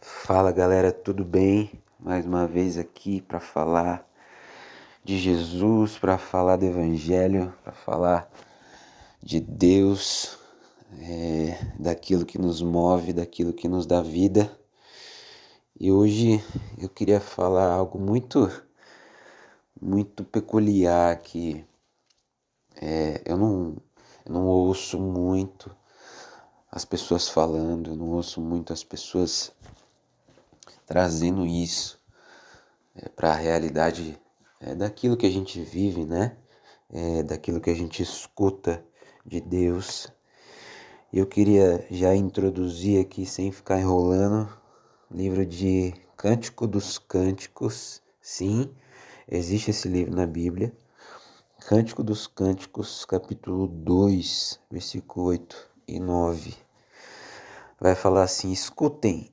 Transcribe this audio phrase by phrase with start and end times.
[0.00, 1.72] Fala galera, tudo bem?
[1.98, 4.08] Mais uma vez aqui para falar
[5.02, 8.30] de Jesus, para falar do Evangelho, para falar
[9.20, 10.38] de Deus,
[11.00, 14.56] é, daquilo que nos move, daquilo que nos dá vida.
[15.80, 16.40] E hoje
[16.78, 18.48] eu queria falar algo muito,
[19.80, 21.64] muito peculiar que
[22.80, 23.76] é, eu, não,
[24.24, 25.74] eu não ouço muito
[26.70, 29.52] as pessoas falando, eu não ouço muito as pessoas
[30.86, 32.00] trazendo isso
[32.94, 34.18] é, para a realidade
[34.60, 36.36] é, daquilo que a gente vive, né?
[36.90, 38.82] É, daquilo que a gente escuta
[39.24, 40.08] de Deus.
[41.12, 44.48] Eu queria já introduzir aqui, sem ficar enrolando,
[45.10, 48.02] livro de Cântico dos Cânticos.
[48.20, 48.70] Sim,
[49.30, 50.72] existe esse livro na Bíblia.
[51.66, 56.54] Cântico dos Cânticos, capítulo 2, versículo 8 e 9.
[57.78, 59.30] Vai falar assim: Escutem,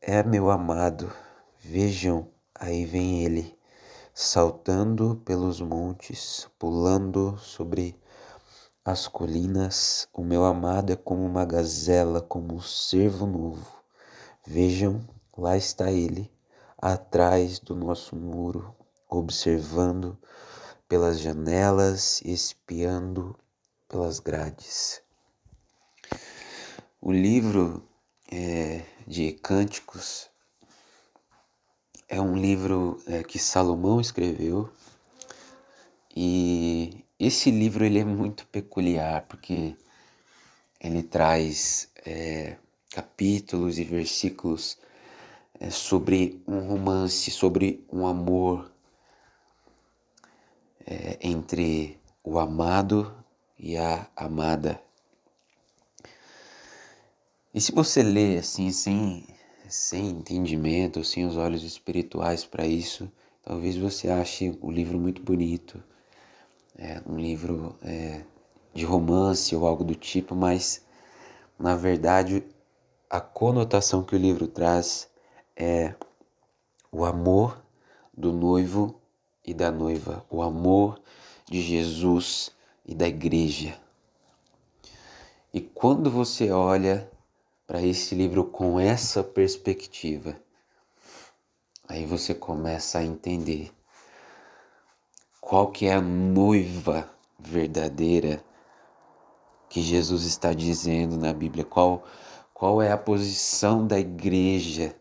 [0.00, 1.12] é meu amado,
[1.58, 3.58] vejam, aí vem ele,
[4.14, 7.98] saltando pelos montes, pulando sobre
[8.84, 10.08] as colinas.
[10.12, 13.66] O meu amado é como uma gazela, como um cervo novo.
[14.46, 15.00] Vejam,
[15.36, 16.30] lá está ele,
[16.78, 18.75] atrás do nosso muro,
[19.08, 20.18] observando
[20.88, 23.36] pelas janelas, espiando
[23.88, 25.02] pelas grades.
[27.00, 27.86] O livro
[28.30, 30.28] é, de Cânticos
[32.08, 34.70] é um livro é, que Salomão escreveu
[36.14, 39.76] e esse livro ele é muito peculiar porque
[40.80, 42.56] ele traz é,
[42.90, 44.78] capítulos e versículos
[45.58, 48.70] é, sobre um romance, sobre um amor
[50.86, 53.12] é, entre o amado
[53.58, 54.80] e a amada.
[57.52, 59.26] E se você lê assim, sem,
[59.68, 63.10] sem entendimento, sem os olhos espirituais para isso,
[63.42, 65.82] talvez você ache o livro muito bonito,
[66.78, 68.22] é, um livro é,
[68.74, 70.84] de romance ou algo do tipo, mas
[71.58, 72.44] na verdade
[73.08, 75.08] a conotação que o livro traz
[75.56, 75.94] é
[76.92, 77.64] o amor
[78.14, 79.00] do noivo
[79.46, 81.00] e da noiva, o amor
[81.48, 82.50] de Jesus
[82.84, 83.78] e da igreja.
[85.54, 87.10] E quando você olha
[87.66, 90.36] para esse livro com essa perspectiva.
[91.88, 93.72] Aí você começa a entender
[95.40, 98.42] qual que é a noiva verdadeira
[99.68, 102.04] que Jesus está dizendo na Bíblia, qual
[102.54, 104.96] qual é a posição da igreja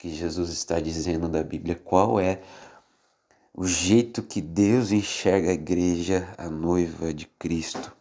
[0.00, 2.40] que Jesus está dizendo na Bíblia, qual é
[3.54, 7.94] o jeito que Deus enxerga a igreja, a noiva de Cristo,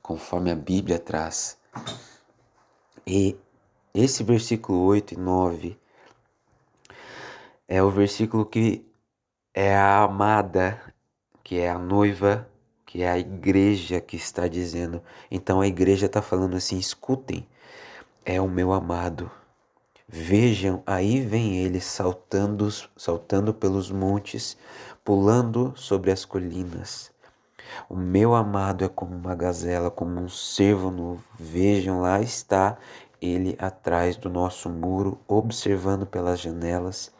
[0.00, 1.58] conforme a Bíblia traz.
[3.06, 3.36] E
[3.94, 5.78] esse versículo 8 e 9
[7.66, 8.86] é o versículo que
[9.54, 10.80] é a amada,
[11.42, 12.48] que é a noiva,
[12.86, 15.02] que é a igreja que está dizendo.
[15.30, 17.48] Então a igreja está falando assim: escutem,
[18.24, 19.30] é o meu amado.
[20.14, 24.58] Vejam, aí vem ele saltando, saltando pelos montes,
[25.02, 27.10] pulando sobre as colinas.
[27.88, 31.24] O meu amado é como uma gazela, como um cervo novo.
[31.38, 32.76] Vejam, lá está
[33.22, 37.10] ele atrás do nosso muro, observando pelas janelas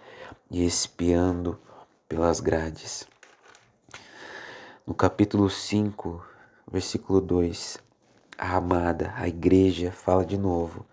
[0.51, 1.59] e espiando
[2.07, 3.09] pelas grades.
[4.87, 6.23] No capítulo 5,
[6.71, 7.79] versículo 2,
[8.37, 10.85] a amada, a igreja, fala de novo.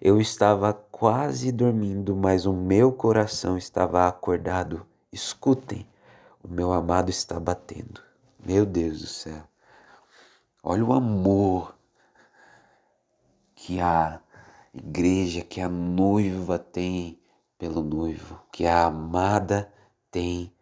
[0.00, 4.86] Eu estava quase dormindo, mas o meu coração estava acordado.
[5.12, 5.86] Escutem,
[6.42, 8.00] o meu amado está batendo.
[8.44, 9.42] Meu Deus do céu.
[10.62, 11.74] Olha o amor
[13.54, 14.20] que a
[14.72, 17.18] igreja, que a noiva tem
[17.58, 19.72] pelo noivo, que a amada
[20.10, 20.52] tem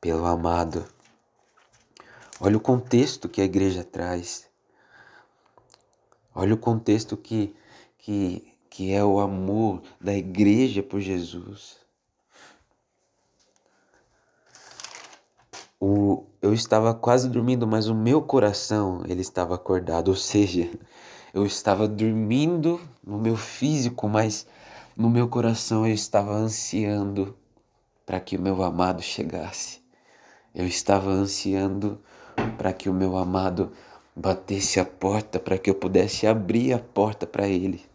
[0.00, 0.86] pelo amado.
[2.40, 4.48] Olha o contexto que a igreja traz.
[6.34, 7.54] Olha o contexto que,
[8.08, 11.76] que, que é o amor da igreja por Jesus.
[15.78, 20.70] O, eu estava quase dormindo, mas o meu coração ele estava acordado, ou seja,
[21.34, 24.46] eu estava dormindo no meu físico, mas
[24.96, 27.36] no meu coração eu estava ansiando
[28.06, 29.82] para que o meu amado chegasse.
[30.54, 32.00] Eu estava ansiando
[32.56, 33.70] para que o meu amado
[34.16, 37.86] batesse a porta, para que eu pudesse abrir a porta para ele.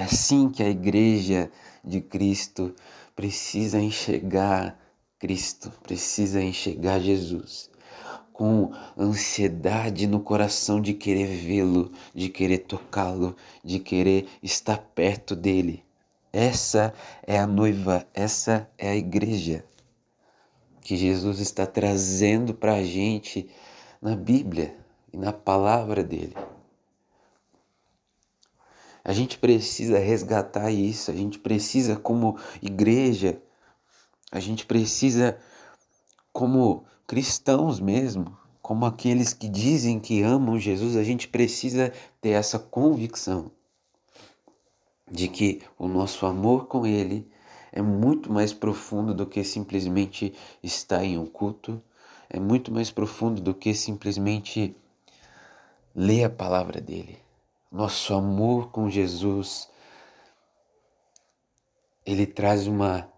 [0.00, 1.50] É assim que a igreja
[1.84, 2.74] de Cristo
[3.14, 4.80] precisa enxergar
[5.18, 7.68] Cristo, precisa enxergar Jesus
[8.32, 15.84] com ansiedade no coração de querer vê-lo, de querer tocá-lo, de querer estar perto dele.
[16.32, 16.94] Essa
[17.26, 19.66] é a noiva, essa é a igreja
[20.80, 23.50] que Jesus está trazendo para a gente
[24.00, 24.74] na Bíblia
[25.12, 26.34] e na palavra dele.
[29.04, 33.40] A gente precisa resgatar isso, a gente precisa, como igreja,
[34.30, 35.38] a gente precisa,
[36.32, 42.58] como cristãos mesmo, como aqueles que dizem que amam Jesus, a gente precisa ter essa
[42.58, 43.50] convicção
[45.10, 47.28] de que o nosso amor com Ele
[47.72, 50.32] é muito mais profundo do que simplesmente
[50.62, 51.82] estar em um culto,
[52.28, 54.76] é muito mais profundo do que simplesmente
[55.94, 57.18] ler a palavra dele.
[57.70, 59.70] Nosso amor com Jesus,
[62.04, 63.08] ele traz uma,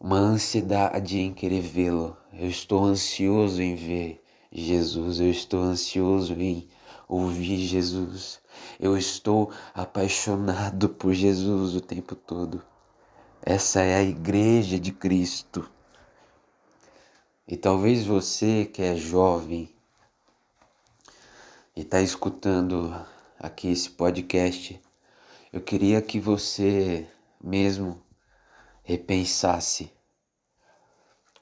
[0.00, 2.16] uma ansiedade em querer vê-lo.
[2.32, 6.66] Eu estou ansioso em ver Jesus, eu estou ansioso em
[7.06, 8.40] ouvir Jesus.
[8.80, 12.62] Eu estou apaixonado por Jesus o tempo todo.
[13.42, 15.70] Essa é a igreja de Cristo.
[17.46, 19.68] E talvez você que é jovem
[21.76, 22.94] e está escutando
[23.42, 24.80] aqui esse podcast,
[25.52, 27.08] eu queria que você
[27.42, 28.00] mesmo
[28.84, 29.92] repensasse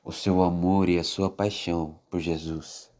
[0.02, 2.90] o seu amor e a sua paixão por Jesus.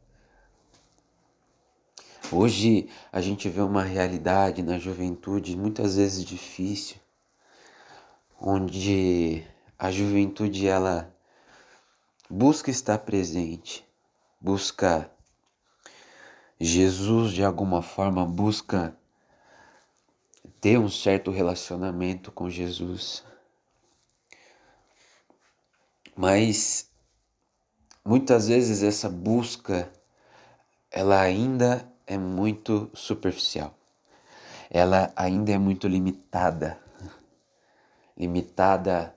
[2.30, 6.96] Hoje a gente vê uma realidade na juventude muitas vezes difícil,
[8.38, 9.42] onde
[9.78, 11.10] a juventude ela
[12.28, 13.82] busca estar presente,
[14.38, 15.10] busca
[16.62, 18.94] Jesus de alguma forma busca
[20.60, 23.24] ter um certo relacionamento com Jesus.
[26.14, 26.90] Mas
[28.04, 29.90] muitas vezes essa busca
[30.90, 33.74] ela ainda é muito superficial.
[34.68, 36.78] Ela ainda é muito limitada.
[38.14, 39.16] Limitada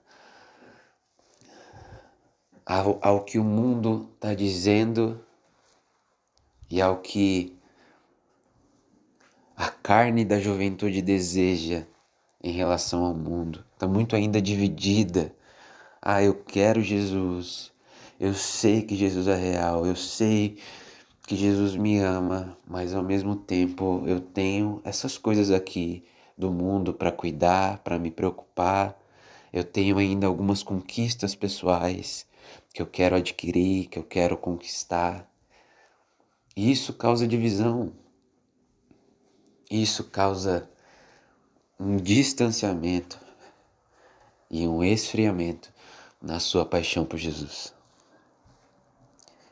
[2.66, 5.22] ao, ao que o mundo está dizendo
[6.74, 7.56] e ao que
[9.56, 11.86] a carne da juventude deseja
[12.44, 13.64] em relação ao mundo.
[13.76, 15.36] Está muito ainda dividida.
[16.02, 17.72] Ah, eu quero Jesus.
[18.20, 19.86] Eu sei que Jesus é real.
[19.86, 20.58] Eu sei
[21.28, 26.04] que Jesus me ama, mas ao mesmo tempo eu tenho essas coisas aqui
[26.36, 29.00] do mundo para cuidar, para me preocupar.
[29.54, 32.26] Eu tenho ainda algumas conquistas pessoais
[32.74, 35.32] que eu quero adquirir, que eu quero conquistar.
[36.56, 37.94] E isso causa divisão.
[39.70, 40.70] Isso causa
[41.80, 43.20] um distanciamento
[44.50, 45.74] e um esfriamento
[46.22, 47.74] na sua paixão por Jesus.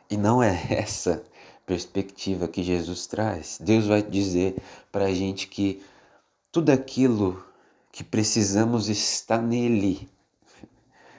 [0.09, 1.24] E não é essa
[1.65, 3.57] perspectiva que Jesus traz.
[3.59, 4.62] Deus vai dizer
[4.92, 5.81] para a gente que
[6.51, 7.44] tudo aquilo
[7.92, 10.09] que precisamos está nele.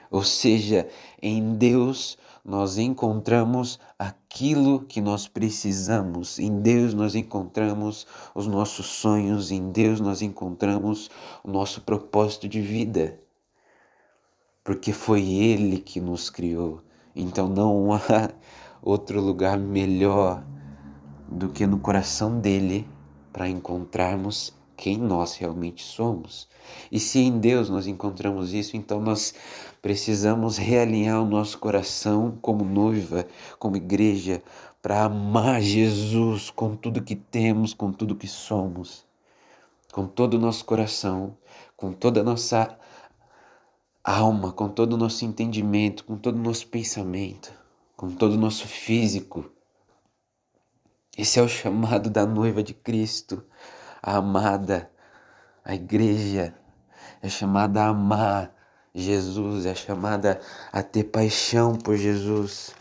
[0.09, 0.87] Ou seja,
[1.21, 6.39] em Deus nós encontramos aquilo que nós precisamos.
[6.39, 8.05] Em Deus nós encontramos
[8.35, 11.09] os nossos sonhos, em Deus nós encontramos
[11.43, 13.17] o nosso propósito de vida.
[14.63, 16.81] Porque foi Ele que nos criou.
[17.15, 17.99] Então não há
[18.83, 20.43] outro lugar melhor
[21.29, 22.87] do que no coração dele
[23.31, 26.45] para encontrarmos quem nós realmente somos.
[26.91, 29.33] E se em Deus nós encontramos isso, então nós
[29.81, 33.25] precisamos realinhar o nosso coração como noiva,
[33.57, 34.43] como igreja,
[34.81, 39.05] para amar Jesus com tudo que temos, com tudo que somos,
[39.93, 41.37] com todo o nosso coração,
[41.77, 42.77] com toda a nossa
[44.03, 47.53] alma, com todo o nosso entendimento, com todo o nosso pensamento,
[47.95, 49.49] com todo o nosso físico.
[51.17, 53.45] Esse é o chamado da noiva de Cristo
[54.03, 54.91] a amada,
[55.63, 56.53] a igreja
[57.21, 58.53] é chamada a amar
[58.93, 60.41] Jesus, é chamada
[60.71, 62.75] a ter paixão por Jesus,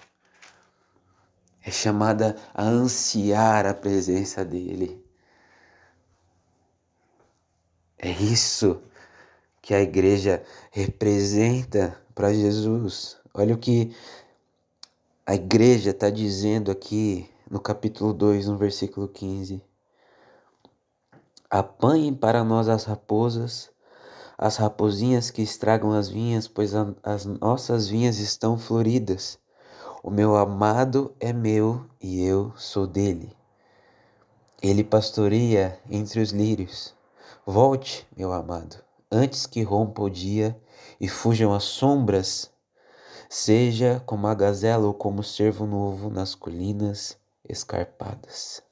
[1.65, 5.01] é chamada a ansiar a presença dEle.
[7.97, 8.83] É isso
[9.63, 13.17] que a igreja representa para Jesus.
[13.33, 13.95] Olha o que
[15.25, 19.63] a igreja está dizendo aqui no capítulo 2, no versículo 15.
[21.55, 23.71] Apanhem para nós as raposas,
[24.39, 29.39] as raposinhas que estragam as vinhas, pois a, as nossas vinhas estão floridas.
[30.03, 33.37] O meu amado é meu e eu sou dele.
[34.63, 36.95] Ele pastoreia entre os lírios.
[37.45, 40.59] Volte, meu amado, antes que rompa o dia
[40.99, 42.51] e fujam as sombras.
[43.29, 48.63] seja como a gazela ou como o cervo novo nas colinas escarpadas.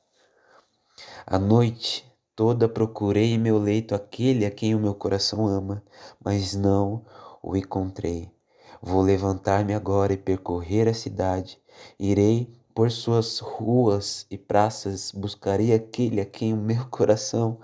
[1.26, 2.09] À noite
[2.40, 5.84] toda procurei em meu leito aquele a quem o meu coração ama,
[6.24, 7.04] mas não
[7.42, 8.32] o encontrei.
[8.80, 11.60] Vou levantar-me agora e percorrer a cidade.
[11.98, 17.60] Irei por suas ruas e praças, buscarei aquele a quem o meu coração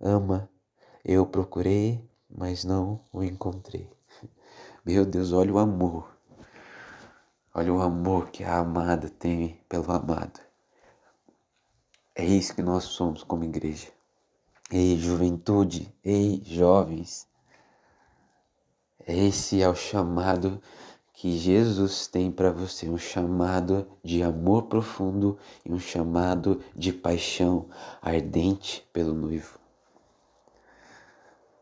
[0.00, 0.48] ama.
[1.04, 3.90] Eu procurei, mas não o encontrei.
[4.86, 6.08] Meu Deus, olha o amor.
[7.54, 10.40] Olha o amor que a amada tem pelo amado.
[12.14, 13.92] É isso que nós somos como igreja.
[14.70, 17.28] Ei, juventude, ei, jovens.
[19.06, 20.60] Esse é o chamado
[21.12, 27.68] que Jesus tem para você, um chamado de amor profundo e um chamado de paixão
[28.00, 29.58] ardente pelo noivo.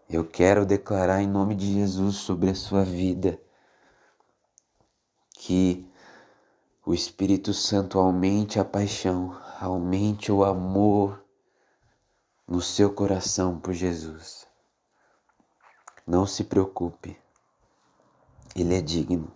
[0.09, 3.41] Eu quero declarar em nome de Jesus sobre a sua vida
[5.31, 5.85] que
[6.87, 11.22] o Espírito Santo aumente a paixão, aumente o amor
[12.47, 14.47] no seu coração por Jesus.
[16.07, 17.17] Não se preocupe,
[18.55, 19.33] Ele é digno.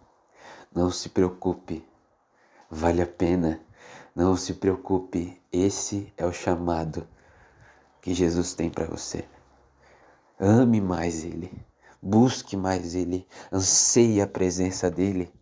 [0.75, 1.88] Não se preocupe,
[2.70, 3.60] vale a pena.
[4.14, 7.08] Não se preocupe, esse é o chamado
[8.02, 9.26] que Jesus tem para você.
[10.38, 11.50] Ame mais Ele,
[12.00, 15.32] busque mais Ele, anseie a presença dEle.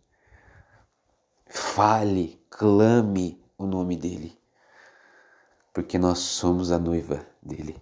[1.47, 4.37] Fale, clame o nome dEle,
[5.75, 7.75] porque nós somos a noiva dEle,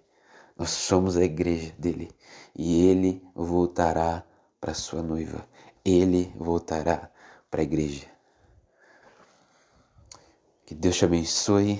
[0.57, 2.09] nós somos a igreja dEle
[2.55, 4.25] e Ele voltará
[4.59, 5.45] para sua noiva,
[5.85, 7.12] Ele voltará
[7.51, 8.07] para a igreja.
[10.65, 11.79] Que Deus te abençoe,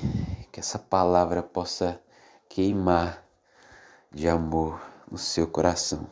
[0.52, 2.00] que essa palavra possa
[2.48, 3.26] queimar
[4.12, 4.80] de amor
[5.10, 6.08] no seu coração.